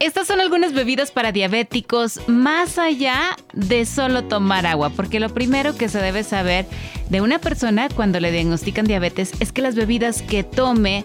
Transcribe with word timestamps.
Estas 0.00 0.28
son 0.28 0.40
algunas 0.40 0.72
bebidas 0.72 1.10
para 1.10 1.30
diabéticos 1.30 2.26
más 2.26 2.78
allá 2.78 3.36
de 3.52 3.84
solo 3.84 4.24
tomar 4.24 4.64
agua, 4.64 4.88
porque 4.88 5.20
lo 5.20 5.28
primero 5.28 5.76
que 5.76 5.90
se 5.90 5.98
debe 5.98 6.24
saber 6.24 6.64
de 7.10 7.20
una 7.20 7.38
persona 7.38 7.90
cuando 7.94 8.18
le 8.18 8.32
diagnostican 8.32 8.86
diabetes 8.86 9.32
es 9.40 9.52
que 9.52 9.60
las 9.60 9.74
bebidas 9.74 10.22
que 10.22 10.42
tome 10.42 11.04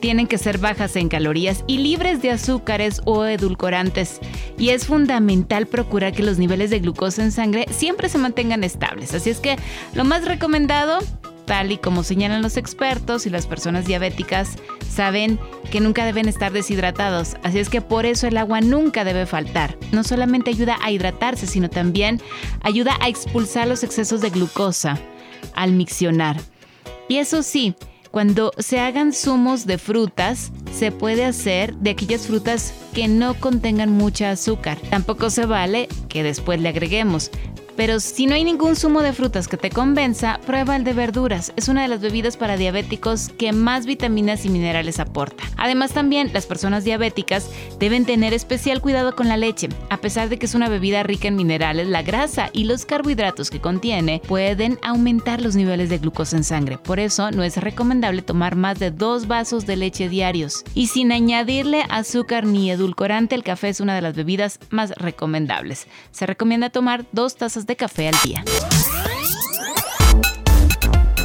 tienen 0.00 0.26
que 0.26 0.38
ser 0.38 0.58
bajas 0.58 0.96
en 0.96 1.08
calorías 1.08 1.62
y 1.68 1.78
libres 1.78 2.22
de 2.22 2.32
azúcares 2.32 3.02
o 3.04 3.24
edulcorantes. 3.24 4.18
Y 4.58 4.70
es 4.70 4.84
fundamental 4.84 5.68
procurar 5.68 6.12
que 6.12 6.24
los 6.24 6.36
niveles 6.36 6.70
de 6.70 6.80
glucosa 6.80 7.22
en 7.22 7.30
sangre 7.30 7.66
siempre 7.70 8.08
se 8.08 8.18
mantengan 8.18 8.64
estables. 8.64 9.14
Así 9.14 9.30
es 9.30 9.38
que 9.38 9.56
lo 9.94 10.02
más 10.02 10.24
recomendado 10.24 10.98
tal 11.46 11.72
y 11.72 11.78
como 11.78 12.02
señalan 12.02 12.42
los 12.42 12.56
expertos 12.56 13.26
y 13.26 13.30
las 13.30 13.46
personas 13.46 13.86
diabéticas, 13.86 14.56
saben 14.88 15.38
que 15.70 15.80
nunca 15.80 16.04
deben 16.04 16.28
estar 16.28 16.52
deshidratados, 16.52 17.36
así 17.42 17.58
es 17.58 17.68
que 17.68 17.80
por 17.80 18.06
eso 18.06 18.26
el 18.26 18.36
agua 18.36 18.60
nunca 18.60 19.04
debe 19.04 19.26
faltar. 19.26 19.76
No 19.92 20.04
solamente 20.04 20.50
ayuda 20.50 20.78
a 20.82 20.90
hidratarse, 20.90 21.46
sino 21.46 21.68
también 21.68 22.20
ayuda 22.62 22.96
a 23.00 23.08
expulsar 23.08 23.66
los 23.68 23.82
excesos 23.82 24.20
de 24.20 24.30
glucosa 24.30 24.98
al 25.54 25.72
miccionar. 25.72 26.40
Y 27.08 27.16
eso 27.18 27.42
sí, 27.42 27.74
cuando 28.10 28.52
se 28.58 28.78
hagan 28.78 29.12
zumos 29.12 29.66
de 29.66 29.76
frutas, 29.76 30.52
se 30.72 30.92
puede 30.92 31.24
hacer 31.24 31.74
de 31.76 31.90
aquellas 31.90 32.26
frutas 32.26 32.72
que 32.94 33.08
no 33.08 33.34
contengan 33.34 33.90
mucha 33.90 34.30
azúcar. 34.30 34.78
Tampoco 34.88 35.30
se 35.30 35.46
vale 35.46 35.88
que 36.08 36.22
después 36.22 36.60
le 36.60 36.68
agreguemos. 36.68 37.30
Pero 37.76 38.00
si 38.00 38.26
no 38.26 38.34
hay 38.34 38.44
ningún 38.44 38.76
zumo 38.76 39.02
de 39.02 39.12
frutas 39.12 39.48
que 39.48 39.56
te 39.56 39.70
convenza, 39.70 40.40
prueba 40.46 40.76
el 40.76 40.84
de 40.84 40.92
verduras. 40.92 41.52
Es 41.56 41.68
una 41.68 41.82
de 41.82 41.88
las 41.88 42.00
bebidas 42.00 42.36
para 42.36 42.56
diabéticos 42.56 43.30
que 43.30 43.52
más 43.52 43.86
vitaminas 43.86 44.44
y 44.44 44.48
minerales 44.48 45.00
aporta. 45.00 45.42
Además 45.56 45.92
también 45.92 46.30
las 46.32 46.46
personas 46.46 46.84
diabéticas 46.84 47.50
deben 47.78 48.04
tener 48.04 48.32
especial 48.32 48.80
cuidado 48.80 49.16
con 49.16 49.28
la 49.28 49.36
leche. 49.36 49.68
A 49.90 49.98
pesar 49.98 50.28
de 50.28 50.38
que 50.38 50.46
es 50.46 50.54
una 50.54 50.68
bebida 50.68 51.02
rica 51.02 51.28
en 51.28 51.36
minerales, 51.36 51.88
la 51.88 52.02
grasa 52.02 52.50
y 52.52 52.64
los 52.64 52.86
carbohidratos 52.86 53.50
que 53.50 53.60
contiene 53.60 54.20
pueden 54.26 54.78
aumentar 54.82 55.40
los 55.40 55.56
niveles 55.56 55.88
de 55.90 55.98
glucosa 55.98 56.36
en 56.36 56.44
sangre. 56.44 56.78
Por 56.78 57.00
eso 57.00 57.30
no 57.30 57.42
es 57.42 57.56
recomendable 57.56 58.22
tomar 58.22 58.56
más 58.56 58.78
de 58.78 58.90
dos 58.90 59.26
vasos 59.26 59.66
de 59.66 59.76
leche 59.76 60.08
diarios. 60.08 60.64
Y 60.74 60.88
sin 60.88 61.12
añadirle 61.12 61.84
azúcar 61.88 62.46
ni 62.46 62.70
edulcorante, 62.70 63.34
el 63.34 63.42
café 63.42 63.68
es 63.68 63.80
una 63.80 63.94
de 63.94 64.02
las 64.02 64.14
bebidas 64.14 64.60
más 64.70 64.90
recomendables. 64.92 65.86
Se 66.12 66.26
recomienda 66.26 66.70
tomar 66.70 67.04
dos 67.12 67.36
tazas 67.36 67.63
de 67.66 67.76
café 67.76 68.08
al 68.08 68.14
día. 68.24 68.44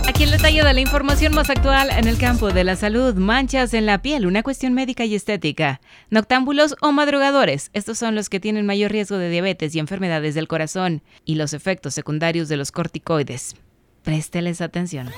Aquí 0.07 0.23
el 0.23 0.31
detalle 0.31 0.63
de 0.63 0.73
la 0.73 0.81
información 0.81 1.33
más 1.33 1.49
actual 1.49 1.91
en 1.91 2.07
el 2.07 2.17
campo 2.17 2.51
de 2.51 2.63
la 2.63 2.75
salud. 2.75 3.15
Manchas 3.15 3.73
en 3.73 3.85
la 3.85 4.01
piel, 4.01 4.25
una 4.25 4.43
cuestión 4.43 4.73
médica 4.73 5.05
y 5.05 5.15
estética. 5.15 5.81
Noctámbulos 6.09 6.75
o 6.81 6.91
madrugadores. 6.91 7.69
Estos 7.73 7.97
son 7.97 8.15
los 8.15 8.27
que 8.27 8.39
tienen 8.39 8.65
mayor 8.65 8.91
riesgo 8.91 9.17
de 9.17 9.29
diabetes 9.29 9.75
y 9.75 9.79
enfermedades 9.79 10.35
del 10.35 10.47
corazón 10.47 11.03
y 11.25 11.35
los 11.35 11.53
efectos 11.53 11.93
secundarios 11.93 12.49
de 12.49 12.57
los 12.57 12.71
corticoides. 12.71 13.55
Présteles 14.03 14.61
atención. 14.61 15.09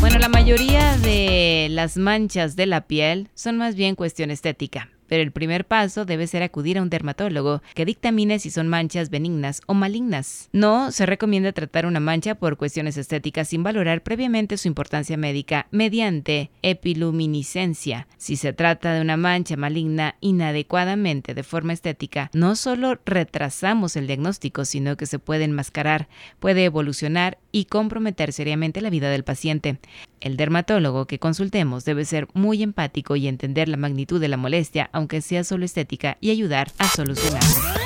Bueno, 0.00 0.18
la 0.18 0.28
mayoría 0.28 0.96
de 0.96 1.68
las 1.70 1.98
manchas 1.98 2.56
de 2.56 2.66
la 2.66 2.86
piel 2.86 3.28
son 3.34 3.58
más 3.58 3.74
bien 3.74 3.96
cuestión 3.96 4.30
estética 4.30 4.88
pero 5.10 5.24
el 5.24 5.32
primer 5.32 5.66
paso 5.66 6.04
debe 6.04 6.28
ser 6.28 6.44
acudir 6.44 6.78
a 6.78 6.82
un 6.82 6.88
dermatólogo 6.88 7.62
que 7.74 7.84
dictamine 7.84 8.38
si 8.38 8.48
son 8.48 8.68
manchas 8.68 9.10
benignas 9.10 9.60
o 9.66 9.74
malignas. 9.74 10.48
No 10.52 10.92
se 10.92 11.04
recomienda 11.04 11.50
tratar 11.50 11.84
una 11.84 11.98
mancha 11.98 12.36
por 12.36 12.56
cuestiones 12.56 12.96
estéticas 12.96 13.48
sin 13.48 13.64
valorar 13.64 14.04
previamente 14.04 14.56
su 14.56 14.68
importancia 14.68 15.16
médica 15.16 15.66
mediante 15.72 16.52
epiluminiscencia. 16.62 18.06
Si 18.18 18.36
se 18.36 18.52
trata 18.52 18.94
de 18.94 19.00
una 19.00 19.16
mancha 19.16 19.56
maligna 19.56 20.14
inadecuadamente 20.20 21.34
de 21.34 21.42
forma 21.42 21.72
estética, 21.72 22.30
no 22.32 22.54
solo 22.54 23.00
retrasamos 23.04 23.96
el 23.96 24.06
diagnóstico, 24.06 24.64
sino 24.64 24.96
que 24.96 25.06
se 25.06 25.18
puede 25.18 25.42
enmascarar, 25.42 26.08
puede 26.38 26.64
evolucionar 26.64 27.38
y 27.50 27.64
comprometer 27.64 28.32
seriamente 28.32 28.80
la 28.80 28.90
vida 28.90 29.10
del 29.10 29.24
paciente. 29.24 29.80
El 30.20 30.36
dermatólogo 30.36 31.06
que 31.06 31.18
consultemos 31.18 31.86
debe 31.86 32.04
ser 32.04 32.28
muy 32.34 32.62
empático 32.62 33.16
y 33.16 33.26
entender 33.26 33.68
la 33.68 33.78
magnitud 33.78 34.20
de 34.20 34.28
la 34.28 34.36
molestia, 34.36 34.90
aunque 35.00 35.20
sea 35.22 35.42
solo 35.44 35.64
estética, 35.64 36.16
y 36.20 36.30
ayudar 36.30 36.70
a 36.78 36.86
solucionarla. 36.86 37.79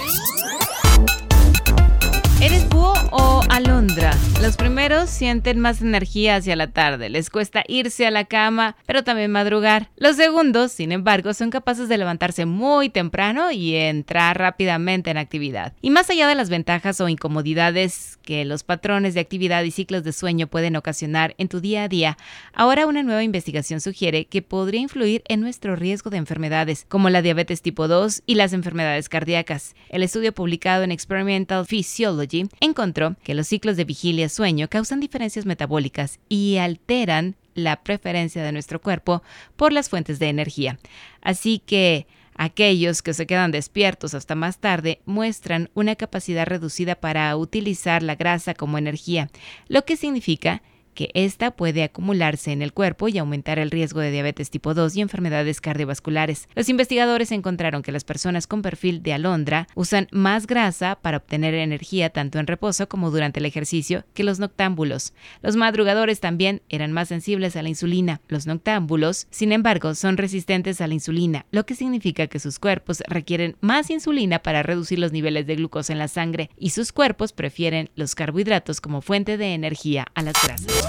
¿Eres 2.41 2.69
búho 2.69 2.93
o 3.11 3.43
alondra? 3.49 4.13
Los 4.43 4.57
primeros 4.57 5.09
sienten 5.09 5.61
más 5.61 5.81
energía 5.81 6.37
hacia 6.37 6.57
la 6.57 6.67
tarde, 6.67 7.09
les 7.09 7.31
cuesta 7.31 7.65
irse 7.69 8.07
a 8.07 8.11
la 8.11 8.25
cama, 8.27 8.77
pero 8.85 9.03
también 9.05 9.31
madrugar. 9.31 9.89
Los 9.97 10.17
segundos, 10.17 10.73
sin 10.73 10.93
embargo, 10.93 11.33
son 11.33 11.51
capaces 11.51 11.89
de 11.89 11.97
levantarse 11.97 12.45
muy 12.45 12.91
temprano 12.91 13.51
y 13.51 13.75
entrar 13.77 14.39
rápidamente 14.39 15.11
en 15.11 15.17
actividad. 15.17 15.73
Y 15.81 15.91
más 15.91 16.11
allá 16.11 16.29
de 16.29 16.35
las 16.35 16.51
ventajas 16.51 17.01
o 17.01 17.09
incomodidades 17.09 18.19
que 18.23 18.45
los 18.45 18.65
patrones 18.65 19.15
de 19.15 19.21
actividad 19.21 19.63
y 19.63 19.71
ciclos 19.71 20.03
de 20.03 20.13
sueño 20.13 20.47
pueden 20.47 20.77
ocasionar 20.77 21.35
en 21.39 21.49
tu 21.49 21.61
día 21.61 21.85
a 21.85 21.89
día, 21.89 22.19
ahora 22.53 22.87
una 22.87 23.03
nueva 23.03 23.23
investigación 23.23 23.81
sugiere 23.81 24.27
que 24.27 24.43
podría 24.43 24.81
influir 24.81 25.23
en 25.29 25.41
nuestro 25.41 25.77
riesgo 25.77 26.11
de 26.11 26.19
enfermedades, 26.19 26.85
como 26.89 27.09
la 27.09 27.23
diabetes 27.23 27.63
tipo 27.63 27.89
2 27.89 28.23
y 28.27 28.35
las 28.35 28.53
enfermedades 28.53 29.09
cardíacas. 29.09 29.75
El 29.89 30.03
estudio 30.03 30.35
publicado 30.35 30.83
en 30.83 30.93
Experimental 30.93 31.65
Physiology 31.65 32.34
encontró 32.61 33.17
que 33.23 33.35
los 33.35 33.47
ciclos 33.47 33.77
de 33.77 33.85
vigilia-sueño 33.85 34.69
causan 34.69 35.01
diferencias 35.01 35.47
metabólicas 35.47 36.19
y 36.29 36.57
alteran 36.57 37.37
la 37.55 37.83
preferencia 37.83 38.43
de 38.43 38.53
nuestro 38.53 38.81
cuerpo 38.81 39.23
por 39.57 39.73
las 39.73 39.89
fuentes 39.89 40.19
de 40.19 40.29
energía. 40.29 40.79
Así 41.23 41.61
que 41.65 42.07
Aquellos 42.37 43.01
que 43.03 43.15
se 43.15 43.27
quedan 43.27 43.53
despiertos 43.53 44.13
hasta 44.13 44.35
más 44.35 44.59
tarde 44.59 45.01
muestran 45.07 45.71
una 45.75 45.95
capacidad 45.95 46.47
reducida 46.47 46.97
para 46.97 47.37
utilizar 47.37 48.03
la 48.03 48.17
grasa 48.17 48.55
como 48.55 48.77
energía, 48.77 49.31
lo 49.69 49.85
que 49.85 49.97
significa 49.97 50.59
que 50.59 50.74
ésta 51.15 51.51
puede 51.51 51.83
acumularse 51.83 52.53
en 52.53 52.63
el 52.63 52.73
cuerpo 52.73 53.09
y 53.09 53.19
aumentar 53.19 53.59
el 53.59 53.71
riesgo 53.71 54.01
de 54.01 54.11
diabetes 54.11 54.51
tipo 54.51 54.75
2 54.75 54.97
y 54.97 55.01
enfermedades 55.01 55.61
cardiovasculares. 55.61 56.49
Los 56.55 56.69
investigadores 56.69 57.33
encontraron 57.33 57.83
que 57.83 57.93
las 57.93 58.05
personas 58.05 58.47
con 58.47 58.63
perfil 58.63 59.03
de 59.03 59.13
alondra 59.13 59.67
usan 59.75 60.09
más 60.11 60.47
grasa 60.47 60.99
para 61.01 61.19
obtener 61.19 61.55
energía 61.55 62.11
tanto 62.11 62.39
en 62.39 62.47
reposo 62.47 62.89
como 62.89 63.11
durante 63.11 63.41
el 63.41 63.47
ejercicio 63.47 64.05
que 64.15 64.25
los 64.25 64.39
noctámbulos. 64.39 65.13
Los 65.43 65.57
madrugadores 65.57 66.21
también 66.21 66.63
eran 66.69 66.93
más 66.93 67.09
sensibles 67.09 67.57
a 67.57 67.63
la 67.63 67.69
insulina. 67.69 68.21
Los 68.29 68.47
noctámbulos, 68.47 69.27
sin 69.31 69.53
embargo, 69.53 69.95
son 69.95 70.17
resistentes 70.17 70.81
a 70.81 70.87
la 70.87 70.95
insulina, 70.95 71.47
lo 71.51 71.67
que 71.67 71.75
significa 71.75 72.27
que 72.27 72.41
sus 72.41 72.59
cuerpos 72.59 73.03
requieren 73.09 73.57
más 73.61 73.91
insulina 73.91 74.41
para 74.41 74.63
reducir 74.63 74.99
los 74.99 75.13
niveles 75.13 75.47
de 75.47 75.57
glucosa 75.57 75.93
en 75.93 75.99
la 75.99 76.09
sangre 76.09 76.51
y 76.59 76.71
sus 76.71 76.93
cuerpos 76.93 77.33
prefieren 77.33 77.91
los 77.95 78.15
carbohidratos 78.15 78.81
como 78.81 79.01
fuente 79.01 79.37
de 79.37 79.55
energía 79.55 80.07
a 80.15 80.23
las 80.23 80.35
grasas. 80.43 80.84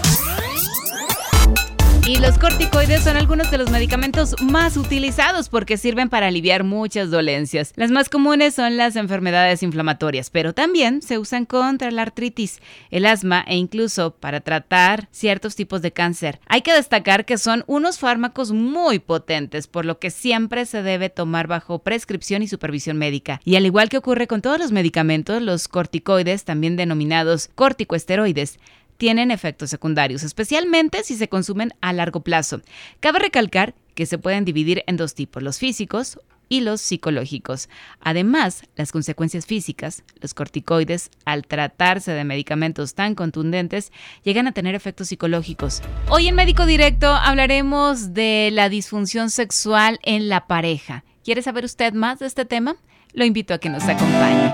Y 2.08 2.18
los 2.18 2.38
corticoides 2.38 3.04
son 3.04 3.18
algunos 3.18 3.50
de 3.50 3.58
los 3.58 3.72
medicamentos 3.72 4.36
más 4.40 4.78
utilizados 4.78 5.50
porque 5.50 5.76
sirven 5.76 6.08
para 6.08 6.28
aliviar 6.28 6.64
muchas 6.64 7.10
dolencias. 7.10 7.74
Las 7.78 7.90
más 7.90 8.10
comunes 8.10 8.54
son 8.54 8.78
las 8.78 8.96
enfermedades 8.96 9.64
inflamatorias, 9.64 10.30
pero 10.30 10.54
también 10.54 11.02
se 11.02 11.18
usan 11.18 11.46
contra 11.46 11.90
la 11.90 12.04
artritis, 12.04 12.60
el 12.92 13.08
asma 13.08 13.44
e 13.48 13.58
incluso 13.58 14.12
para 14.12 14.42
tratar 14.42 15.08
ciertos 15.10 15.56
tipos 15.56 15.82
de 15.82 15.94
cáncer. 15.94 16.40
Hay 16.46 16.62
que 16.62 16.74
destacar 16.74 17.26
que 17.26 17.40
son 17.40 17.64
unos 17.66 17.98
fármacos 17.98 18.52
muy 18.52 19.00
potentes, 19.00 19.66
por 19.66 19.84
lo 19.86 19.98
que 19.98 20.12
siempre 20.12 20.68
se 20.68 20.84
debe 20.84 21.10
tomar 21.10 21.48
bajo 21.48 21.80
prescripción 21.80 22.44
y 22.44 22.48
supervisión 22.48 22.98
médica. 22.98 23.42
Y 23.46 23.56
al 23.56 23.66
igual 23.66 23.90
que 23.90 23.98
ocurre 23.98 24.28
con 24.28 24.44
todos 24.44 24.60
los 24.60 24.72
medicamentos, 24.72 25.42
los 25.42 25.68
corticoides, 25.68 26.46
también 26.46 26.76
denominados 26.76 27.50
corticoesteroides, 27.56 28.60
tienen 28.98 29.32
efectos 29.32 29.70
secundarios, 29.70 30.24
especialmente 30.24 31.04
si 31.04 31.16
se 31.16 31.30
consumen 31.30 31.74
a 31.82 31.94
largo 31.94 32.22
plazo. 32.22 32.62
Cabe 33.00 33.20
recalcar 33.20 33.76
que 33.94 34.06
se 34.06 34.18
pueden 34.18 34.46
dividir 34.46 34.84
en 34.88 34.98
dos 34.98 35.16
tipos, 35.16 35.42
los 35.42 35.60
físicos 35.60 36.20
y 36.48 36.62
los 36.62 36.82
psicológicos. 36.82 37.70
Además, 38.02 38.64
las 38.76 38.92
consecuencias 38.92 39.46
físicas, 39.46 40.04
los 40.22 40.34
corticoides, 40.34 41.10
al 41.26 41.48
tratarse 41.48 42.12
de 42.12 42.24
medicamentos 42.24 42.94
tan 42.94 43.16
contundentes, 43.16 43.92
llegan 44.24 44.48
a 44.48 44.52
tener 44.52 44.76
efectos 44.76 45.08
psicológicos. 45.08 45.82
Hoy 46.10 46.28
en 46.28 46.36
Médico 46.36 46.66
Directo 46.66 47.08
hablaremos 47.08 48.14
de 48.14 48.50
la 48.52 48.70
disfunción 48.70 49.32
sexual 49.32 50.00
en 50.04 50.30
la 50.30 50.46
pareja 50.46 51.04
¿Quiere 51.26 51.42
saber 51.42 51.66
usted 51.66 51.92
más 51.94 52.20
de 52.20 52.28
este 52.28 52.46
tema? 52.46 52.76
Lo 53.14 53.26
invito 53.26 53.56
a 53.56 53.58
que 53.58 53.68
nos 53.68 53.84
acompañe. 53.86 54.54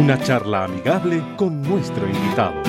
Una 0.00 0.20
charla 0.20 0.64
amigable 0.64 1.22
con 1.36 1.62
nuestro 1.62 2.08
invitado. 2.08 2.60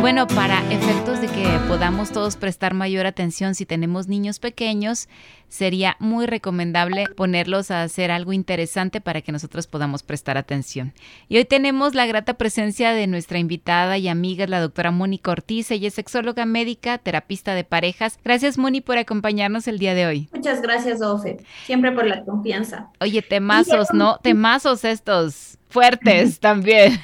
Bueno, 0.00 0.28
para 0.28 0.60
efectos 0.72 1.20
de 1.20 1.26
que 1.26 1.44
podamos 1.66 2.12
todos 2.12 2.36
prestar 2.36 2.72
mayor 2.72 3.04
atención 3.04 3.56
si 3.56 3.66
tenemos 3.66 4.06
niños 4.06 4.38
pequeños, 4.38 5.08
sería 5.48 5.96
muy 5.98 6.26
recomendable 6.26 7.06
ponerlos 7.16 7.70
a 7.70 7.82
hacer 7.82 8.12
algo 8.12 8.32
interesante 8.32 9.00
para 9.00 9.22
que 9.22 9.32
nosotros 9.32 9.66
podamos 9.66 10.04
prestar 10.04 10.38
atención. 10.38 10.94
Y 11.28 11.38
hoy 11.38 11.44
tenemos 11.44 11.94
la 11.94 12.06
grata 12.06 12.34
presencia 12.34 12.92
de 12.92 13.08
nuestra 13.08 13.38
invitada 13.38 13.98
y 13.98 14.08
amiga, 14.08 14.46
la 14.46 14.60
doctora 14.60 14.92
Mónica 14.92 15.32
Ortiz. 15.32 15.70
Ella 15.72 15.88
es 15.88 15.94
sexóloga 15.94 16.46
médica, 16.46 16.98
terapista 16.98 17.54
de 17.54 17.64
parejas. 17.64 18.18
Gracias, 18.24 18.56
Moni, 18.56 18.80
por 18.80 18.98
acompañarnos 18.98 19.66
el 19.66 19.78
día 19.78 19.94
de 19.94 20.06
hoy. 20.06 20.28
Muchas 20.32 20.62
gracias, 20.62 21.02
Ofe. 21.02 21.38
Siempre 21.66 21.90
por 21.92 22.06
la 22.06 22.24
confianza. 22.24 22.90
Oye, 23.00 23.20
temazos, 23.20 23.88
¿no? 23.92 24.18
Temazos 24.22 24.84
estos 24.84 25.58
fuertes 25.68 26.40
también. 26.40 27.00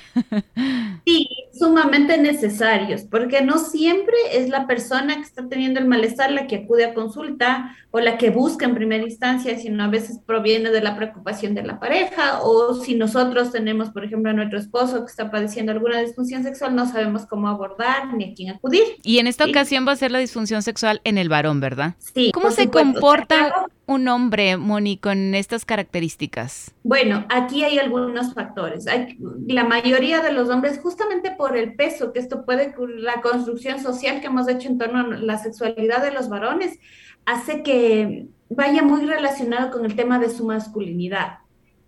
Sí, 1.04 1.28
sumamente 1.58 2.18
necesarios, 2.18 3.02
porque 3.02 3.42
no 3.42 3.58
siempre 3.58 4.16
es 4.32 4.48
la 4.48 4.66
persona 4.66 5.16
que 5.16 5.22
está 5.22 5.48
teniendo 5.48 5.80
el 5.80 5.86
malestar 5.86 6.30
la 6.32 6.46
que 6.46 6.56
acude 6.56 6.84
a 6.84 6.94
consulta 6.94 7.76
o 7.90 8.00
la 8.00 8.18
que 8.18 8.30
busca 8.30 8.66
en 8.66 8.74
primera 8.74 9.04
instancia, 9.04 9.56
sino 9.58 9.84
a 9.84 9.88
veces 9.88 10.18
proviene 10.26 10.70
de 10.70 10.80
la 10.80 10.96
preocupación 10.96 11.54
de 11.54 11.62
la 11.62 11.78
pareja 11.78 12.40
o 12.42 12.74
si 12.74 12.94
nosotros 12.96 13.52
tenemos, 13.52 13.90
por 13.90 14.04
ejemplo, 14.04 14.30
a 14.30 14.34
nuestro 14.34 14.58
esposo 14.58 15.04
que 15.04 15.10
está 15.10 15.30
padeciendo 15.30 15.72
alguna 15.72 16.00
disfunción 16.00 16.42
sexual, 16.42 16.74
no 16.74 16.86
sabemos 16.86 17.26
cómo 17.26 17.48
abordar 17.48 18.12
ni 18.14 18.32
a 18.32 18.34
quién 18.34 18.50
acudir. 18.50 18.82
Y 19.02 19.18
en 19.18 19.26
esta 19.26 19.44
ocasión 19.44 19.86
va 19.86 19.92
a 19.92 19.96
ser 19.96 20.10
la 20.10 20.18
disfunción 20.18 20.62
sexual 20.62 21.00
en 21.04 21.18
el 21.18 21.28
varón, 21.28 21.60
¿verdad? 21.60 21.94
Sí. 21.98 22.32
¿Cómo 22.32 22.50
se 22.50 22.68
comporta 22.68 23.63
un 23.86 24.08
hombre, 24.08 24.56
Moni, 24.56 24.96
con 24.96 25.34
estas 25.34 25.64
características? 25.64 26.74
Bueno, 26.82 27.26
aquí 27.28 27.64
hay 27.64 27.78
algunos 27.78 28.34
factores. 28.34 28.86
Hay, 28.86 29.18
la 29.46 29.64
mayoría 29.64 30.22
de 30.22 30.32
los 30.32 30.48
hombres, 30.48 30.80
justamente 30.82 31.30
por 31.30 31.56
el 31.56 31.74
peso 31.74 32.12
que 32.12 32.20
esto 32.20 32.44
puede, 32.44 32.74
la 32.98 33.20
construcción 33.20 33.80
social 33.80 34.20
que 34.20 34.26
hemos 34.26 34.48
hecho 34.48 34.68
en 34.68 34.78
torno 34.78 35.00
a 35.00 35.18
la 35.18 35.38
sexualidad 35.38 36.02
de 36.02 36.12
los 36.12 36.28
varones, 36.28 36.78
hace 37.26 37.62
que 37.62 38.26
vaya 38.48 38.82
muy 38.82 39.04
relacionado 39.04 39.70
con 39.70 39.84
el 39.84 39.96
tema 39.96 40.18
de 40.18 40.30
su 40.30 40.46
masculinidad. 40.46 41.38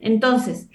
Entonces, 0.01 0.69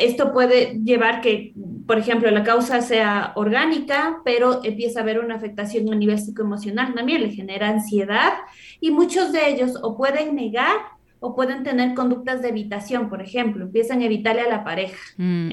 esto 0.00 0.32
puede 0.32 0.80
llevar 0.84 1.20
que, 1.20 1.52
por 1.86 1.98
ejemplo, 1.98 2.30
la 2.30 2.44
causa 2.44 2.80
sea 2.80 3.32
orgánica, 3.34 4.20
pero 4.24 4.60
empieza 4.64 5.00
a 5.00 5.02
haber 5.02 5.18
una 5.20 5.36
afectación 5.36 5.92
a 5.92 5.96
nivel 5.96 6.18
psicoemocional 6.18 6.94
también, 6.94 7.22
le 7.22 7.30
genera 7.30 7.68
ansiedad 7.68 8.34
y 8.80 8.90
muchos 8.90 9.32
de 9.32 9.48
ellos 9.48 9.74
o 9.82 9.96
pueden 9.96 10.34
negar 10.34 10.76
o 11.20 11.34
pueden 11.34 11.64
tener 11.64 11.94
conductas 11.94 12.42
de 12.42 12.50
evitación, 12.50 13.08
por 13.08 13.20
ejemplo, 13.20 13.64
empiezan 13.64 14.00
a 14.00 14.04
evitarle 14.04 14.42
a 14.42 14.48
la 14.48 14.64
pareja. 14.64 14.98
Mm, 15.16 15.50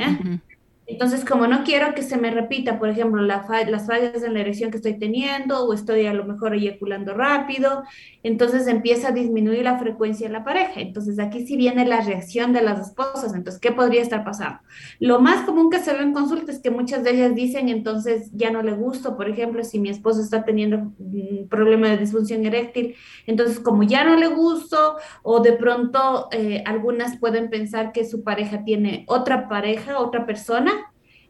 entonces, 0.87 1.25
como 1.25 1.47
no 1.47 1.63
quiero 1.63 1.95
que 1.95 2.03
se 2.03 2.17
me 2.17 2.29
repita, 2.29 2.77
por 2.77 2.89
ejemplo, 2.89 3.21
las 3.23 3.47
fallas 3.47 4.23
en 4.23 4.33
la 4.35 4.41
erección 4.41 4.69
que 4.69 4.77
estoy 4.77 4.99
teniendo 4.99 5.65
o 5.65 5.73
estoy 5.73 6.05
a 6.05 6.13
lo 6.13 6.25
mejor 6.25 6.53
eyaculando 6.53 7.15
rápido, 7.15 7.83
entonces 8.21 8.67
empieza 8.67 9.07
a 9.07 9.11
disminuir 9.11 9.63
la 9.63 9.79
frecuencia 9.79 10.27
de 10.27 10.33
la 10.33 10.43
pareja. 10.43 10.81
Entonces, 10.81 11.17
aquí 11.17 11.45
sí 11.45 11.57
viene 11.57 11.85
la 11.87 12.01
reacción 12.01 12.53
de 12.53 12.61
las 12.61 12.89
esposas. 12.89 13.33
Entonces, 13.33 13.59
¿qué 13.59 13.71
podría 13.71 14.01
estar 14.01 14.23
pasando? 14.23 14.59
Lo 14.99 15.19
más 15.19 15.45
común 15.45 15.71
que 15.71 15.79
se 15.79 15.91
ve 15.93 16.03
en 16.03 16.13
consulta 16.13 16.51
es 16.51 16.59
que 16.59 16.69
muchas 16.69 17.03
de 17.03 17.11
ellas 17.11 17.33
dicen, 17.33 17.69
entonces 17.69 18.29
ya 18.33 18.51
no 18.51 18.61
le 18.61 18.73
gusto, 18.73 19.17
por 19.17 19.27
ejemplo, 19.27 19.63
si 19.63 19.79
mi 19.79 19.89
esposo 19.89 20.21
está 20.21 20.45
teniendo 20.45 20.77
un 20.77 21.47
problema 21.49 21.89
de 21.89 21.97
disfunción 21.97 22.45
eréctil, 22.45 22.95
entonces 23.25 23.59
como 23.59 23.81
ya 23.83 24.03
no 24.03 24.17
le 24.17 24.27
gusto, 24.27 24.97
o 25.23 25.39
de 25.39 25.53
pronto 25.53 26.27
eh, 26.31 26.63
algunas 26.65 27.17
pueden 27.17 27.49
pensar 27.49 27.91
que 27.91 28.05
su 28.05 28.23
pareja 28.23 28.63
tiene 28.63 29.03
otra 29.07 29.49
pareja, 29.49 29.99
otra 29.99 30.25
persona, 30.25 30.73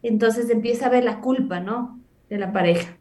entonces 0.07 0.50
empieza 0.50 0.88
a 0.88 0.90
ver 0.90 1.04
la 1.04 1.22
culpa, 1.22 1.60
¿no? 1.60 2.02
De 2.30 2.38
la 2.38 2.52
pareja, 2.52 2.98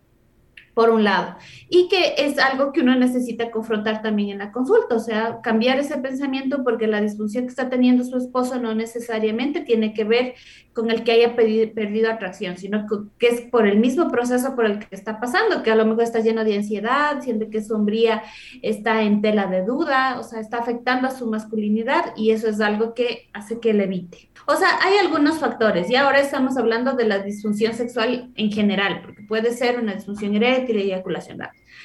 por 0.75 0.91
un 0.91 1.05
lado. 1.05 1.37
Y 1.69 1.89
que 1.89 2.15
es 2.19 2.39
algo 2.39 2.73
que 2.73 2.81
uno 2.81 2.95
necesita 2.97 3.51
confrontar 3.51 4.03
también 4.03 4.31
en 4.31 4.39
la 4.39 4.53
consulta, 4.53 4.97
o 4.97 5.01
sea, 5.01 5.41
cambiar 5.43 5.79
ese 5.79 5.97
pensamiento 5.99 6.63
porque 6.65 6.87
la 6.87 7.01
disfunción 7.01 7.45
que 7.45 7.51
está 7.51 7.71
teniendo 7.71 8.05
su 8.05 8.17
esposo 8.17 8.61
no 8.61 8.75
necesariamente 8.75 9.61
tiene 9.61 9.95
que 9.95 10.05
ver 10.05 10.35
con 10.75 10.91
el 10.91 11.05
que 11.05 11.13
haya 11.13 11.37
perdido 11.37 12.11
atracción, 12.11 12.59
sino 12.59 12.87
que 13.19 13.29
es 13.29 13.43
por 13.43 13.67
el 13.67 13.79
mismo 13.79 14.09
proceso 14.09 14.57
por 14.57 14.67
el 14.67 14.81
que 14.81 14.89
está 14.91 15.21
pasando, 15.21 15.63
que 15.63 15.71
a 15.71 15.77
lo 15.77 15.87
mejor 15.87 16.03
está 16.03 16.19
lleno 16.19 16.45
de 16.45 16.57
ansiedad, 16.57 17.21
siente 17.23 17.49
que 17.49 17.63
sombría 17.63 18.23
está 18.61 19.03
en 19.03 19.23
tela 19.23 19.47
de 19.47 19.63
duda, 19.63 20.19
o 20.19 20.25
sea, 20.25 20.41
está 20.41 20.59
afectando 20.59 21.07
a 21.07 21.13
su 21.13 21.29
masculinidad 21.29 22.07
y 22.17 22.31
eso 22.31 22.49
es 22.49 22.61
algo 22.61 22.93
que 22.93 23.29
hace 23.33 23.61
que 23.61 23.73
le 23.73 23.85
evite. 23.85 24.31
O 24.47 24.57
sea, 24.57 24.69
hay 24.83 24.99
algunos 24.99 25.39
factores 25.39 25.89
y 25.89 25.97
ahora 25.97 26.21
estamos 26.21 26.57
hablando 26.57 26.95
de 26.95 27.07
la 27.07 27.21
disfunción 27.21 27.73
sexual 27.73 28.33
en 28.35 28.51
general, 28.51 29.01
porque 29.03 29.23
puede 29.23 29.53
ser 29.53 29.79
una 29.79 29.95
disfunción 29.95 30.35
eréctil 30.35 30.64
y 30.73 30.83
eyaculación 30.83 31.39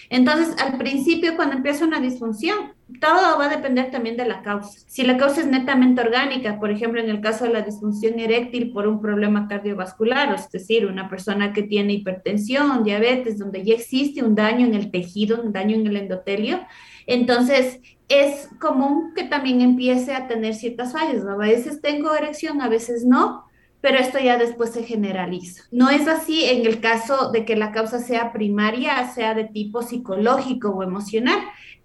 Entonces, 0.10 0.56
al 0.62 0.78
principio, 0.78 1.36
cuando 1.36 1.56
empieza 1.56 1.86
una 1.86 2.00
disfunción, 2.00 2.74
todo 3.00 3.38
va 3.38 3.46
a 3.46 3.56
depender 3.56 3.92
también 3.92 4.18
de 4.18 4.26
la 4.26 4.42
causa. 4.42 4.80
Si 4.88 5.04
la 5.04 5.18
causa 5.18 5.42
es 5.42 5.48
netamente 5.48 6.02
orgánica, 6.02 6.60
por 6.60 6.72
ejemplo, 6.72 7.00
en 7.00 7.10
el 7.10 7.22
caso 7.22 7.46
de 7.46 7.54
la 7.54 7.62
disfunción 7.62 8.20
eréctil 8.20 8.72
por 8.72 8.88
un 8.88 9.02
problema 9.02 9.48
cardiovascular, 9.48 10.34
es 10.34 10.50
decir, 10.50 10.88
una 10.88 11.10
persona 11.10 11.54
que 11.54 11.64
tiene 11.64 11.94
hipertensión, 11.94 12.84
diabetes, 12.84 13.38
donde 13.38 13.64
ya 13.64 13.76
existe 13.76 14.24
un 14.24 14.36
daño 14.36 14.66
en 14.66 14.74
el 14.74 14.92
tejido, 14.92 15.42
un 15.42 15.54
daño 15.54 15.76
en 15.76 15.88
el 15.88 15.98
endotelio, 15.98 16.62
entonces 17.06 17.80
es 18.08 18.50
común 18.60 19.14
que 19.16 19.24
también 19.24 19.62
empiece 19.62 20.14
a 20.14 20.28
tener 20.28 20.56
ciertas 20.56 20.94
fallas. 20.94 21.26
A 21.26 21.36
veces 21.36 21.82
tengo 21.82 22.14
erección, 22.14 22.62
a 22.62 22.70
veces 22.70 23.06
no, 23.06 23.46
pero 23.82 23.98
esto 23.98 24.20
ya 24.20 24.38
después 24.38 24.72
se 24.72 24.84
generaliza. 24.84 25.64
No 25.72 25.90
es 25.90 26.08
así 26.08 26.46
en 26.46 26.66
el 26.66 26.82
caso 26.82 27.32
de 27.32 27.46
que 27.46 27.56
la 27.56 27.72
causa 27.72 28.00
sea 28.00 28.34
primaria, 28.34 29.10
sea 29.14 29.34
de 29.34 29.46
tipo 29.46 29.82
psicológico 29.82 30.70
o 30.70 30.84
emocional. 30.84 31.40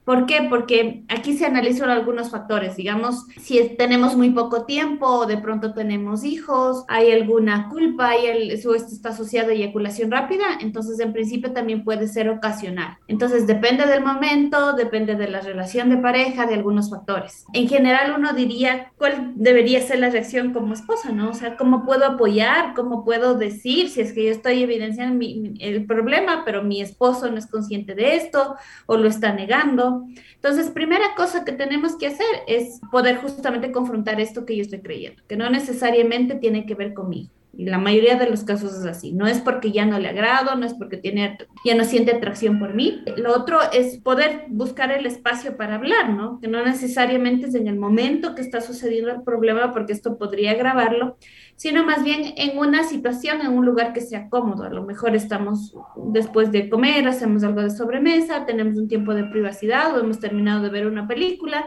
¿Por 0.05 0.27
qué? 0.27 0.47
Porque 0.49 1.05
aquí 1.09 1.37
se 1.37 1.47
analizan 1.47 1.89
algunos 1.89 2.31
factores, 2.31 2.77
digamos, 2.77 3.27
si 3.41 3.59
tenemos 3.77 4.17
muy 4.17 4.31
poco 4.31 4.65
tiempo 4.65 5.25
de 5.27 5.39
pronto 5.39 5.73
tenemos 5.73 6.25
hijos, 6.25 6.85
hay 6.89 7.11
alguna 7.11 7.69
culpa, 7.71 8.17
y 8.17 8.27
el, 8.27 8.51
esto 8.51 8.75
está 8.75 9.11
asociado 9.11 9.51
a 9.51 9.55
eyaculación 9.55 10.11
rápida, 10.11 10.45
entonces 10.61 11.01
en 11.01 11.13
principio 11.13 11.53
también 11.53 11.85
puede 11.85 12.09
ser 12.09 12.29
ocasional. 12.29 12.99
Entonces 13.09 13.47
depende 13.47 13.87
del 13.87 14.03
momento, 14.03 14.75
depende 14.75 15.15
de 15.15 15.29
la 15.29 15.41
relación 15.41 15.91
de 15.91 15.97
pareja, 15.97 16.47
de 16.47 16.55
algunos 16.55 16.91
factores. 16.91 17.45
En 17.53 17.69
general 17.69 18.15
uno 18.17 18.33
diría 18.33 18.93
cuál 18.99 19.33
debería 19.37 19.81
ser 19.81 20.01
la 20.01 20.11
reacción 20.11 20.53
como 20.53 20.75
esposa, 20.75 21.13
¿no? 21.13 21.31
O 21.31 21.35
sea, 21.35 21.57
cómo 21.57 21.85
puedo 21.85 22.05
apoyar, 22.05 22.75
cómo 22.75 23.05
puedo 23.05 23.35
decir 23.35 23.89
si 23.89 24.01
es 24.01 24.13
que 24.13 24.25
yo 24.25 24.31
estoy 24.31 24.63
evidenciando 24.63 25.25
el 25.61 25.87
problema, 25.87 26.43
pero 26.45 26.63
mi 26.63 26.81
esposo 26.81 27.31
no 27.31 27.39
es 27.39 27.47
consciente 27.47 27.95
de 27.95 28.17
esto 28.17 28.57
o 28.87 28.97
lo 28.97 29.09
está 29.09 29.33
negando 29.33 29.94
entonces, 30.35 30.71
primera 30.71 31.15
cosa 31.17 31.45
que 31.45 31.53
tenemos 31.53 31.97
que 31.97 32.09
hacer 32.09 32.27
es 32.47 32.81
poder 32.91 33.19
justamente 33.19 33.73
confrontar 33.73 34.21
esto 34.21 34.45
que 34.45 34.57
yo 34.57 34.63
estoy 34.63 34.81
creyendo, 34.81 35.23
que 35.27 35.37
no 35.37 35.49
necesariamente 35.51 36.35
tiene 36.37 36.67
que 36.67 36.75
ver 36.75 36.95
conmigo. 36.95 37.31
Y 37.57 37.67
la 37.67 37.79
mayoría 37.79 38.17
de 38.17 38.29
los 38.29 38.45
casos 38.45 38.75
es 38.75 38.85
así. 38.85 39.13
No 39.13 39.27
es 39.27 39.41
porque 39.41 39.73
ya 39.73 39.87
no 39.87 39.99
le 39.99 40.09
agrado, 40.09 40.55
no 40.57 40.67
es 40.67 40.75
porque 40.75 40.97
tiene, 40.97 41.39
ya 41.65 41.75
no 41.75 41.85
siente 41.85 42.13
atracción 42.13 42.59
por 42.59 42.75
mí. 42.75 43.03
Lo 43.17 43.35
otro 43.35 43.59
es 43.73 43.99
poder 43.99 44.47
buscar 44.49 44.91
el 44.93 45.07
espacio 45.07 45.57
para 45.57 45.77
hablar, 45.77 46.11
¿no? 46.11 46.41
Que 46.41 46.49
no 46.49 46.65
necesariamente 46.65 47.47
es 47.47 47.55
en 47.55 47.69
el 47.69 47.77
momento 47.77 48.35
que 48.35 48.43
está 48.43 48.61
sucediendo 48.61 49.11
el 49.11 49.23
problema, 49.23 49.73
porque 49.73 49.93
esto 49.93 50.19
podría 50.19 50.53
agravarlo, 50.53 51.17
sino 51.57 51.85
más 51.85 52.03
bien 52.03 52.35
en 52.37 52.59
una 52.59 52.85
situación, 52.85 53.41
en 53.41 53.53
un 53.53 53.65
lugar 53.65 53.93
que 53.93 54.01
sea 54.01 54.29
cómodo. 54.29 54.65
A 54.65 54.71
lo 54.71 54.85
mejor 54.85 55.15
estamos 55.15 55.75
después 55.97 56.51
de 56.53 56.69
comer, 56.69 57.07
hacemos 57.07 57.45
algo 57.45 57.63
de 57.63 57.71
sobremesa, 57.71 58.47
tenemos 58.47 58.77
un 58.77 58.89
tiempo 58.89 59.15
de 59.15 59.25
privacidad 59.25 59.95
o 59.95 60.01
hemos 60.01 60.19
terminado 60.21 60.63
de 60.63 60.71
ver 60.71 60.87
una 60.87 61.07
película 61.07 61.67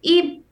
y 0.00 0.44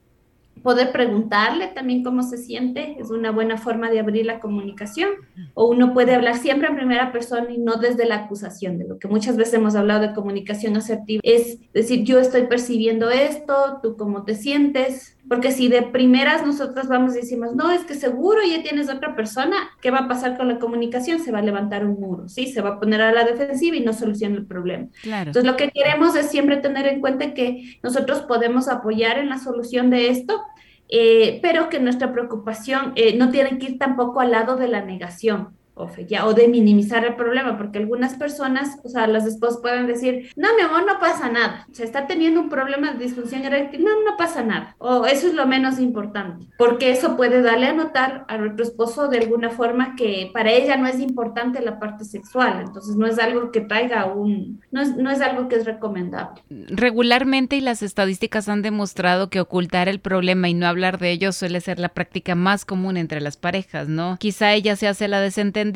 poder 0.67 0.91
preguntarle 0.91 1.67
también 1.67 2.03
cómo 2.03 2.23
se 2.23 2.37
siente, 2.37 2.97
es 2.99 3.09
una 3.09 3.31
buena 3.31 3.55
forma 3.55 3.89
de 3.89 4.01
abrir 4.01 4.25
la 4.25 4.41
comunicación. 4.41 5.11
O 5.53 5.69
uno 5.69 5.93
puede 5.93 6.13
hablar 6.13 6.35
siempre 6.35 6.67
en 6.67 6.75
primera 6.75 7.13
persona 7.13 7.49
y 7.49 7.57
no 7.57 7.77
desde 7.77 8.05
la 8.05 8.15
acusación, 8.15 8.77
de 8.77 8.85
lo 8.85 8.99
que 8.99 9.07
muchas 9.07 9.37
veces 9.37 9.53
hemos 9.53 9.75
hablado 9.75 10.01
de 10.01 10.13
comunicación 10.13 10.75
asertiva, 10.75 11.21
es 11.23 11.59
decir, 11.71 12.03
yo 12.03 12.19
estoy 12.19 12.47
percibiendo 12.47 13.09
esto, 13.09 13.79
tú 13.81 13.95
cómo 13.95 14.25
te 14.25 14.35
sientes, 14.35 15.17
porque 15.29 15.51
si 15.51 15.67
de 15.69 15.83
primeras 15.83 16.45
nosotros 16.45 16.87
vamos 16.87 17.13
y 17.13 17.19
decimos, 17.19 17.55
no, 17.55 17.71
es 17.71 17.85
que 17.85 17.95
seguro 17.95 18.39
ya 18.49 18.61
tienes 18.61 18.89
otra 18.89 19.15
persona, 19.15 19.55
¿qué 19.81 19.91
va 19.91 19.99
a 19.99 20.07
pasar 20.07 20.37
con 20.37 20.47
la 20.47 20.59
comunicación? 20.59 21.19
Se 21.19 21.31
va 21.31 21.39
a 21.39 21.43
levantar 21.43 21.85
un 21.85 21.99
muro, 21.99 22.27
¿sí? 22.27 22.47
Se 22.47 22.61
va 22.61 22.71
a 22.71 22.79
poner 22.79 23.01
a 23.01 23.11
la 23.13 23.23
defensiva 23.23 23.75
y 23.75 23.85
no 23.85 23.93
soluciona 23.93 24.35
el 24.35 24.45
problema. 24.45 24.87
Entonces, 25.03 25.43
lo 25.43 25.57
que 25.57 25.69
queremos 25.69 26.15
es 26.15 26.29
siempre 26.29 26.57
tener 26.57 26.87
en 26.87 27.01
cuenta 27.01 27.33
que 27.33 27.77
nosotros 27.83 28.21
podemos 28.21 28.67
apoyar 28.67 29.17
en 29.17 29.29
la 29.29 29.37
solución 29.37 29.89
de 29.89 30.09
esto, 30.09 30.41
eh, 30.89 31.39
pero 31.41 31.69
que 31.69 31.79
nuestra 31.79 32.11
preocupación 32.13 32.93
eh, 32.95 33.17
no 33.17 33.29
tiene 33.29 33.57
que 33.57 33.71
ir 33.71 33.77
tampoco 33.77 34.19
al 34.19 34.31
lado 34.31 34.55
de 34.55 34.67
la 34.67 34.81
negación. 34.81 35.57
Ya, 36.07 36.25
o 36.25 36.33
de 36.33 36.47
minimizar 36.47 37.05
el 37.05 37.15
problema, 37.15 37.57
porque 37.57 37.79
algunas 37.79 38.15
personas, 38.15 38.79
o 38.83 38.89
sea, 38.89 39.07
las 39.07 39.25
esposas 39.25 39.61
pueden 39.61 39.87
decir, 39.87 40.29
no, 40.35 40.47
mi 40.55 40.61
amor, 40.61 40.85
no 40.85 40.99
pasa 40.99 41.29
nada, 41.29 41.67
se 41.71 41.83
está 41.83 42.07
teniendo 42.07 42.39
un 42.39 42.49
problema 42.49 42.93
de 42.93 43.03
disfunción 43.03 43.45
eréctil, 43.45 43.83
no, 43.83 43.91
no 44.03 44.17
pasa 44.17 44.43
nada, 44.43 44.75
o 44.79 45.05
eso 45.05 45.27
es 45.27 45.33
lo 45.33 45.45
menos 45.45 45.79
importante, 45.79 46.47
porque 46.57 46.91
eso 46.91 47.15
puede 47.15 47.41
darle 47.41 47.67
a 47.67 47.73
notar 47.73 48.25
a 48.27 48.37
nuestro 48.37 48.63
esposo 48.63 49.07
de 49.07 49.19
alguna 49.19 49.49
forma 49.49 49.95
que 49.95 50.31
para 50.33 50.51
ella 50.51 50.77
no 50.77 50.87
es 50.87 50.99
importante 50.99 51.61
la 51.61 51.79
parte 51.79 52.05
sexual, 52.05 52.63
entonces 52.65 52.95
no 52.95 53.05
es 53.05 53.19
algo 53.19 53.51
que 53.51 53.61
traiga 53.61 54.05
un, 54.05 54.61
no 54.71 54.81
es, 54.81 54.95
no 54.95 55.11
es 55.11 55.21
algo 55.21 55.47
que 55.47 55.55
es 55.55 55.65
recomendable. 55.65 56.41
Regularmente 56.49 57.55
y 57.55 57.61
las 57.61 57.83
estadísticas 57.83 58.49
han 58.49 58.61
demostrado 58.61 59.29
que 59.29 59.39
ocultar 59.39 59.89
el 59.89 59.99
problema 59.99 60.49
y 60.49 60.53
no 60.53 60.67
hablar 60.67 60.97
de 60.97 61.11
ello 61.11 61.31
suele 61.31 61.61
ser 61.61 61.79
la 61.79 61.89
práctica 61.89 62.35
más 62.35 62.65
común 62.65 62.97
entre 62.97 63.21
las 63.21 63.37
parejas, 63.37 63.87
¿no? 63.87 64.17
Quizá 64.19 64.53
ella 64.53 64.75
se 64.75 64.87
hace 64.87 65.07
la 65.07 65.21
desentendida 65.21 65.66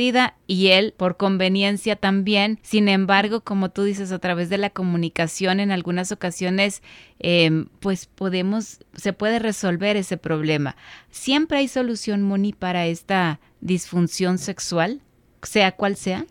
y 0.48 0.68
él 0.68 0.94
por 0.96 1.18
conveniencia 1.18 1.96
también. 1.96 2.60
Sin 2.62 2.88
embargo, 2.88 3.42
como 3.42 3.70
tú 3.70 3.84
dices, 3.84 4.12
a 4.12 4.20
través 4.20 4.50
de 4.50 4.58
la 4.58 4.70
comunicación 4.70 5.60
en 5.60 5.72
algunas 5.72 6.12
ocasiones, 6.12 6.82
em, 7.20 7.68
pues 7.80 8.06
podemos, 8.06 8.80
se 8.94 9.14
puede 9.14 9.40
resolver 9.40 9.98
ese 9.98 10.18
problema. 10.18 10.76
Siempre 11.10 11.60
hay 11.60 11.68
solución, 11.68 12.22
Moni, 12.22 12.54
para 12.54 12.88
esta 12.88 13.40
disfunción 13.62 14.38
sexual, 14.38 15.02
sea 15.42 15.72
cual 15.74 15.96
sea. 15.96 16.26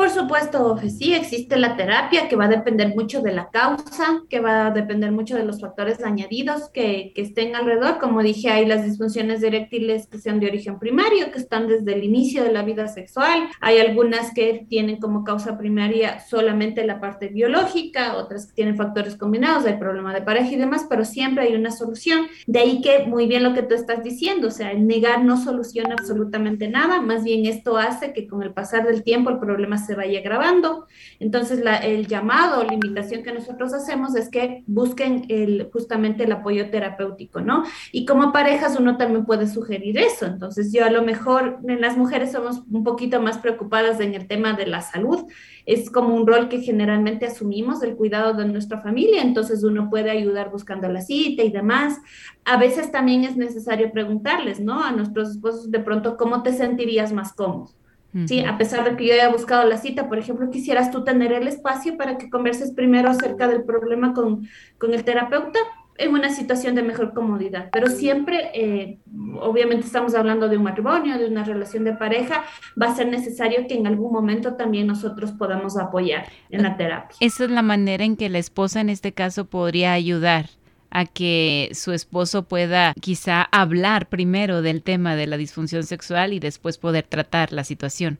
Por 0.00 0.08
supuesto, 0.08 0.78
sí, 0.88 1.12
existe 1.12 1.58
la 1.58 1.76
terapia 1.76 2.26
que 2.26 2.34
va 2.34 2.46
a 2.46 2.48
depender 2.48 2.94
mucho 2.96 3.20
de 3.20 3.34
la 3.34 3.50
causa, 3.50 4.22
que 4.30 4.40
va 4.40 4.68
a 4.68 4.70
depender 4.70 5.12
mucho 5.12 5.36
de 5.36 5.44
los 5.44 5.60
factores 5.60 6.02
añadidos 6.02 6.70
que, 6.70 7.12
que, 7.14 7.20
estén 7.20 7.54
alrededor. 7.54 7.98
Como 7.98 8.22
dije, 8.22 8.48
hay 8.48 8.64
las 8.64 8.82
disfunciones 8.82 9.42
eréctiles 9.42 10.06
que 10.06 10.16
sean 10.16 10.40
de 10.40 10.46
origen 10.46 10.78
primario, 10.78 11.30
que 11.30 11.38
están 11.38 11.68
desde 11.68 11.92
el 11.92 12.02
inicio 12.02 12.42
de 12.42 12.50
la 12.50 12.62
vida 12.62 12.88
sexual. 12.88 13.50
Hay 13.60 13.76
algunas 13.76 14.32
que 14.32 14.64
tienen 14.70 14.96
como 15.00 15.22
causa 15.22 15.58
primaria 15.58 16.18
solamente 16.20 16.86
la 16.86 16.98
parte 16.98 17.28
biológica, 17.28 18.16
otras 18.16 18.46
que 18.46 18.54
tienen 18.54 18.78
factores 18.78 19.16
combinados, 19.16 19.66
hay 19.66 19.76
problema 19.76 20.14
de 20.14 20.22
pareja 20.22 20.50
y 20.50 20.56
demás, 20.56 20.86
pero 20.88 21.04
siempre 21.04 21.44
hay 21.44 21.54
una 21.54 21.72
solución. 21.72 22.26
De 22.46 22.60
ahí 22.60 22.80
que 22.80 23.04
muy 23.04 23.26
bien 23.26 23.42
lo 23.42 23.52
que 23.52 23.64
tú 23.64 23.74
estás 23.74 24.02
diciendo, 24.02 24.48
o 24.48 24.50
sea, 24.50 24.72
el 24.72 24.86
negar 24.86 25.22
no 25.22 25.36
soluciona 25.36 25.94
absolutamente 25.98 26.68
nada, 26.68 27.02
más 27.02 27.22
bien 27.22 27.44
esto 27.44 27.76
hace 27.76 28.14
que 28.14 28.26
con 28.26 28.42
el 28.42 28.54
pasar 28.54 28.86
del 28.86 29.02
tiempo 29.02 29.28
el 29.28 29.38
problema 29.38 29.76
se 29.76 29.89
se 29.90 29.96
vaya 29.96 30.20
grabando. 30.20 30.86
Entonces, 31.18 31.60
el 31.82 32.06
llamado 32.06 32.60
o 32.60 32.64
la 32.64 32.74
invitación 32.74 33.24
que 33.24 33.32
nosotros 33.32 33.74
hacemos 33.74 34.14
es 34.14 34.28
que 34.28 34.62
busquen 34.68 35.26
justamente 35.72 36.22
el 36.22 36.30
apoyo 36.30 36.70
terapéutico, 36.70 37.40
¿no? 37.40 37.64
Y 37.90 38.06
como 38.06 38.32
parejas 38.32 38.78
uno 38.78 38.96
también 38.96 39.26
puede 39.26 39.48
sugerir 39.48 39.98
eso. 39.98 40.26
Entonces, 40.26 40.72
yo 40.72 40.84
a 40.84 40.90
lo 40.90 41.02
mejor 41.02 41.58
en 41.66 41.80
las 41.80 41.96
mujeres 41.96 42.30
somos 42.30 42.62
un 42.70 42.84
poquito 42.84 43.20
más 43.20 43.38
preocupadas 43.38 43.98
en 43.98 44.14
el 44.14 44.28
tema 44.28 44.52
de 44.52 44.66
la 44.66 44.80
salud. 44.80 45.24
Es 45.66 45.90
como 45.90 46.14
un 46.14 46.24
rol 46.24 46.48
que 46.48 46.60
generalmente 46.60 47.26
asumimos, 47.26 47.82
el 47.82 47.96
cuidado 47.96 48.34
de 48.34 48.44
nuestra 48.44 48.80
familia. 48.80 49.22
Entonces, 49.22 49.64
uno 49.64 49.90
puede 49.90 50.12
ayudar 50.12 50.52
buscando 50.52 50.88
la 50.88 51.00
cita 51.00 51.42
y 51.42 51.50
demás. 51.50 51.98
A 52.44 52.58
veces 52.58 52.92
también 52.92 53.24
es 53.24 53.36
necesario 53.36 53.90
preguntarles, 53.90 54.60
¿no? 54.60 54.84
A 54.84 54.92
nuestros 54.92 55.30
esposos 55.30 55.68
de 55.68 55.80
pronto, 55.80 56.16
¿cómo 56.16 56.44
te 56.44 56.52
sentirías 56.52 57.12
más 57.12 57.32
cómodo? 57.32 57.79
Sí, 58.26 58.40
a 58.40 58.58
pesar 58.58 58.84
de 58.84 58.96
que 58.96 59.06
yo 59.06 59.14
haya 59.14 59.28
buscado 59.28 59.68
la 59.68 59.78
cita, 59.78 60.08
por 60.08 60.18
ejemplo, 60.18 60.50
quisieras 60.50 60.90
tú 60.90 61.04
tener 61.04 61.32
el 61.32 61.46
espacio 61.46 61.96
para 61.96 62.18
que 62.18 62.28
converses 62.28 62.72
primero 62.72 63.08
acerca 63.08 63.46
del 63.46 63.62
problema 63.62 64.14
con, 64.14 64.48
con 64.78 64.94
el 64.94 65.04
terapeuta 65.04 65.60
en 66.00 66.14
una 66.14 66.30
situación 66.30 66.74
de 66.74 66.82
mejor 66.82 67.12
comodidad. 67.12 67.68
Pero 67.70 67.88
siempre, 67.88 68.50
eh, 68.54 68.98
obviamente 69.40 69.86
estamos 69.86 70.14
hablando 70.14 70.48
de 70.48 70.56
un 70.56 70.62
matrimonio, 70.62 71.18
de 71.18 71.26
una 71.26 71.44
relación 71.44 71.84
de 71.84 71.92
pareja, 71.92 72.44
va 72.80 72.86
a 72.86 72.94
ser 72.94 73.08
necesario 73.08 73.66
que 73.68 73.74
en 73.74 73.86
algún 73.86 74.10
momento 74.10 74.54
también 74.54 74.86
nosotros 74.86 75.32
podamos 75.32 75.76
apoyar 75.76 76.26
en 76.48 76.62
la 76.62 76.76
terapia. 76.76 77.16
Esa 77.20 77.44
es 77.44 77.50
la 77.50 77.62
manera 77.62 78.04
en 78.04 78.16
que 78.16 78.30
la 78.30 78.38
esposa 78.38 78.80
en 78.80 78.88
este 78.88 79.12
caso 79.12 79.44
podría 79.44 79.92
ayudar 79.92 80.46
a 80.90 81.06
que 81.06 81.70
su 81.72 81.92
esposo 81.92 82.44
pueda 82.44 82.94
quizá 83.00 83.42
hablar 83.52 84.08
primero 84.08 84.62
del 84.62 84.82
tema 84.82 85.16
de 85.16 85.26
la 85.26 85.36
disfunción 85.36 85.84
sexual 85.84 86.32
y 86.32 86.40
después 86.40 86.78
poder 86.78 87.06
tratar 87.08 87.52
la 87.52 87.64
situación. 87.64 88.18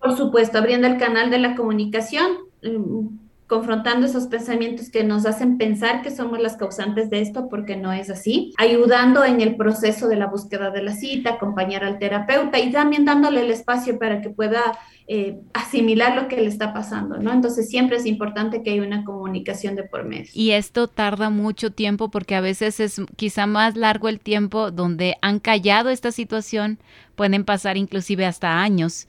Por 0.00 0.16
supuesto, 0.16 0.58
abriendo 0.58 0.86
el 0.86 0.98
canal 0.98 1.30
de 1.30 1.38
la 1.38 1.54
comunicación, 1.54 2.26
mm, 2.62 3.06
confrontando 3.52 4.06
esos 4.06 4.28
pensamientos 4.28 4.88
que 4.88 5.04
nos 5.04 5.26
hacen 5.26 5.58
pensar 5.58 6.00
que 6.00 6.10
somos 6.10 6.40
las 6.40 6.56
causantes 6.56 7.10
de 7.10 7.20
esto 7.20 7.50
porque 7.50 7.76
no 7.76 7.92
es 7.92 8.08
así, 8.08 8.54
ayudando 8.56 9.26
en 9.26 9.42
el 9.42 9.56
proceso 9.56 10.08
de 10.08 10.16
la 10.16 10.26
búsqueda 10.26 10.70
de 10.70 10.82
la 10.82 10.94
cita, 10.94 11.34
acompañar 11.34 11.84
al 11.84 11.98
terapeuta 11.98 12.58
y 12.58 12.72
también 12.72 13.04
dándole 13.04 13.42
el 13.42 13.50
espacio 13.50 13.98
para 13.98 14.22
que 14.22 14.30
pueda 14.30 14.62
eh, 15.06 15.38
asimilar 15.52 16.16
lo 16.16 16.28
que 16.28 16.36
le 16.36 16.46
está 16.46 16.72
pasando, 16.72 17.18
¿no? 17.18 17.30
Entonces 17.30 17.68
siempre 17.68 17.98
es 17.98 18.06
importante 18.06 18.62
que 18.62 18.70
haya 18.70 18.82
una 18.82 19.04
comunicación 19.04 19.76
de 19.76 19.82
por 19.82 20.04
medio. 20.04 20.30
Y 20.32 20.52
esto 20.52 20.88
tarda 20.88 21.28
mucho 21.28 21.72
tiempo 21.72 22.10
porque 22.10 22.34
a 22.34 22.40
veces 22.40 22.80
es 22.80 23.02
quizá 23.16 23.46
más 23.46 23.76
largo 23.76 24.08
el 24.08 24.18
tiempo 24.18 24.70
donde 24.70 25.18
han 25.20 25.40
callado 25.40 25.90
esta 25.90 26.10
situación, 26.10 26.78
pueden 27.16 27.44
pasar 27.44 27.76
inclusive 27.76 28.24
hasta 28.24 28.62
años 28.62 29.08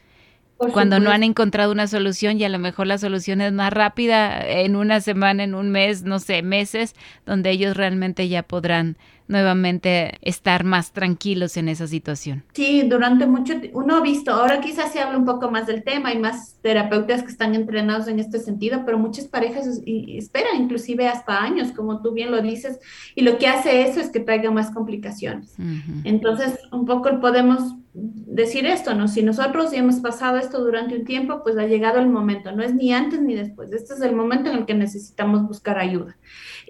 cuando 0.57 0.99
no 0.99 1.11
han 1.11 1.23
encontrado 1.23 1.71
una 1.71 1.87
solución 1.87 2.39
y 2.39 2.43
a 2.43 2.49
lo 2.49 2.59
mejor 2.59 2.87
la 2.87 2.97
solución 2.97 3.41
es 3.41 3.51
más 3.51 3.73
rápida 3.73 4.41
en 4.47 4.75
una 4.75 5.01
semana, 5.01 5.43
en 5.43 5.55
un 5.55 5.69
mes, 5.69 6.03
no 6.03 6.19
sé, 6.19 6.41
meses, 6.41 6.95
donde 7.25 7.51
ellos 7.51 7.75
realmente 7.75 8.27
ya 8.29 8.43
podrán 8.43 8.97
nuevamente 9.27 10.17
estar 10.21 10.63
más 10.63 10.91
tranquilos 10.91 11.55
en 11.55 11.69
esa 11.69 11.87
situación. 11.87 12.43
Sí, 12.53 12.83
durante 12.83 13.25
mucho 13.25 13.59
tiempo, 13.59 13.79
uno 13.79 13.95
ha 13.95 14.01
visto, 14.01 14.31
ahora 14.31 14.59
quizás 14.59 14.91
se 14.91 14.99
habla 14.99 15.17
un 15.17 15.25
poco 15.25 15.49
más 15.49 15.65
del 15.65 15.83
tema, 15.83 16.09
hay 16.09 16.19
más 16.19 16.57
terapeutas 16.61 17.23
que 17.23 17.31
están 17.31 17.55
entrenados 17.55 18.07
en 18.07 18.19
este 18.19 18.39
sentido, 18.39 18.83
pero 18.85 18.99
muchas 18.99 19.25
parejas 19.25 19.81
esperan 19.85 20.61
inclusive 20.61 21.07
hasta 21.07 21.41
años, 21.41 21.71
como 21.71 22.01
tú 22.01 22.11
bien 22.11 22.31
lo 22.31 22.41
dices, 22.41 22.79
y 23.15 23.21
lo 23.21 23.37
que 23.37 23.47
hace 23.47 23.83
eso 23.83 24.01
es 24.01 24.09
que 24.09 24.19
traiga 24.19 24.51
más 24.51 24.71
complicaciones. 24.71 25.55
Entonces, 26.03 26.59
un 26.71 26.85
poco 26.85 27.19
podemos 27.21 27.75
decir 27.93 28.65
esto, 28.65 28.95
¿no? 28.95 29.07
Si 29.07 29.21
nosotros 29.21 29.71
hemos 29.73 29.97
pasado 29.97 30.37
esto 30.37 30.63
durante 30.63 30.95
un 30.95 31.05
tiempo, 31.05 31.43
pues 31.43 31.57
ha 31.57 31.67
llegado 31.67 31.99
el 31.99 32.09
momento, 32.09 32.51
no 32.51 32.63
es 32.63 32.73
ni 32.73 32.91
antes 32.91 33.21
ni 33.21 33.35
después, 33.35 33.71
este 33.71 33.93
es 33.93 34.01
el 34.01 34.15
momento 34.15 34.49
en 34.49 34.57
el 34.57 34.65
que 34.65 34.73
necesitamos 34.73 35.47
buscar 35.47 35.77
ayuda. 35.77 36.17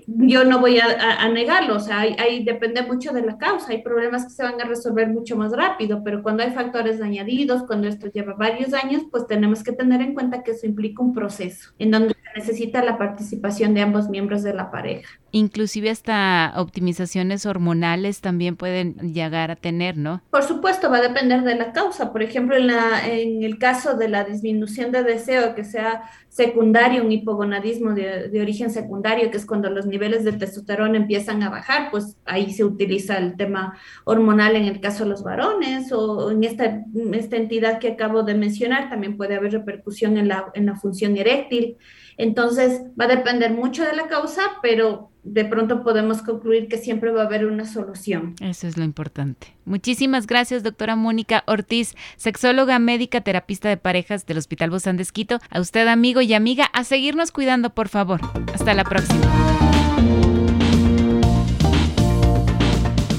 Yo 0.05 0.43
no 0.43 0.59
voy 0.59 0.79
a, 0.79 1.29
negarlo, 1.29 1.77
o 1.77 1.79
sea, 1.79 1.99
hay, 1.99 2.43
depende 2.43 2.81
mucho 2.81 3.13
de 3.13 3.21
la 3.21 3.37
causa, 3.37 3.71
hay 3.71 3.81
problemas 3.81 4.25
que 4.25 4.31
se 4.31 4.43
van 4.43 4.59
a 4.59 4.65
resolver 4.65 5.07
mucho 5.07 5.37
más 5.37 5.53
rápido, 5.53 6.03
pero 6.03 6.21
cuando 6.21 6.43
hay 6.43 6.51
factores 6.51 7.01
añadidos, 7.01 7.63
cuando 7.63 7.87
esto 7.87 8.07
lleva 8.07 8.33
varios 8.33 8.73
años, 8.73 9.03
pues 9.09 9.25
tenemos 9.25 9.63
que 9.63 9.71
tener 9.71 10.01
en 10.01 10.13
cuenta 10.13 10.43
que 10.43 10.51
eso 10.51 10.65
implica 10.65 11.01
un 11.01 11.13
proceso 11.13 11.71
en 11.79 11.91
donde 11.91 12.15
se 12.15 12.39
necesita 12.39 12.83
la 12.83 12.97
participación 12.97 13.73
de 13.73 13.81
ambos 13.81 14.09
miembros 14.09 14.43
de 14.43 14.53
la 14.53 14.69
pareja. 14.69 15.22
Inclusive 15.35 15.89
hasta 15.89 16.53
optimizaciones 16.57 17.47
hormonales 17.47 18.21
también 18.21 18.55
pueden 18.55 19.13
llegar 19.15 19.49
a 19.49 19.55
tener, 19.55 19.97
¿no? 19.97 20.21
Por 20.29 20.43
supuesto, 20.43 20.91
va 20.91 20.97
a 20.97 21.01
depender 21.01 21.41
de 21.41 21.55
la 21.55 21.73
causa. 21.73 22.11
Por 22.11 22.21
ejemplo, 22.21 22.55
en, 22.55 22.67
la, 22.67 23.09
en 23.09 23.41
el 23.41 23.57
caso 23.57 23.97
de 23.97 24.09
la 24.09 24.25
disminución 24.25 24.91
de 24.91 25.01
deseo, 25.01 25.55
que 25.55 25.63
sea 25.63 26.03
secundario, 26.29 27.03
un 27.03 27.11
hipogonadismo 27.11 27.95
de, 27.95 28.29
de, 28.29 28.41
origen 28.41 28.69
secundario, 28.69 29.31
que 29.31 29.37
es 29.37 29.47
cuando 29.47 29.71
los 29.71 29.87
niveles 29.87 30.23
de 30.23 30.33
testosterona 30.33 30.97
empiezan 30.97 31.41
a 31.41 31.49
bajar, 31.49 31.89
pues 31.89 32.15
ahí 32.25 32.53
se 32.53 32.63
utiliza 32.63 33.17
el 33.17 33.35
tema 33.35 33.75
hormonal 34.03 34.55
en 34.55 34.65
el 34.65 34.81
caso 34.81 35.03
de 35.03 35.09
los 35.09 35.23
varones 35.23 35.91
o 35.91 36.29
en 36.29 36.43
esta, 36.43 36.83
esta 37.13 37.37
entidad 37.37 37.79
que 37.79 37.87
acabo 37.87 38.21
de 38.21 38.35
mencionar, 38.35 38.87
también 38.87 39.17
puede 39.17 39.33
haber 39.33 39.53
repercusión 39.53 40.15
en 40.17 40.27
la, 40.27 40.51
en 40.53 40.67
la 40.67 40.75
función 40.75 41.17
eréctil. 41.17 41.77
Entonces, 42.17 42.81
va 42.99 43.05
a 43.05 43.15
depender 43.15 43.51
mucho 43.51 43.83
de 43.83 43.95
la 43.95 44.07
causa, 44.07 44.41
pero 44.61 45.11
de 45.23 45.45
pronto 45.45 45.83
podemos 45.83 46.21
concluir 46.21 46.67
que 46.67 46.77
siempre 46.77 47.11
va 47.11 47.23
a 47.23 47.25
haber 47.25 47.45
una 47.45 47.65
solución. 47.65 48.35
Eso 48.41 48.67
es 48.67 48.77
lo 48.77 48.83
importante. 48.83 49.55
Muchísimas 49.65 50.27
gracias, 50.27 50.63
doctora 50.63 50.95
Mónica 50.95 51.43
Ortiz, 51.47 51.95
sexóloga 52.17 52.77
médica, 52.79 53.21
terapista 53.21 53.69
de 53.69 53.77
parejas 53.77 54.25
del 54.25 54.37
Hospital 54.37 54.69
Bozán 54.69 54.97
de 54.97 55.03
Esquito. 55.03 55.39
A 55.49 55.59
usted, 55.61 55.87
amigo 55.87 56.21
y 56.21 56.33
amiga, 56.33 56.65
a 56.65 56.83
seguirnos 56.83 57.31
cuidando, 57.31 57.69
por 57.69 57.87
favor. 57.87 58.19
Hasta 58.53 58.73
la 58.73 58.83
próxima. 58.83 59.21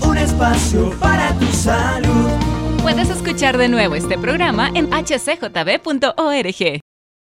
Un 0.06 0.18
espacio 0.18 0.90
para 1.00 1.32
tu 1.38 1.46
salud. 1.46 2.30
Puedes 2.82 3.08
escuchar 3.08 3.56
de 3.56 3.68
nuevo 3.68 3.94
este 3.94 4.18
programa 4.18 4.70
en 4.74 4.90
hcjb.org. 4.90 6.83